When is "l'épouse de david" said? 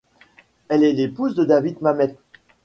0.93-1.79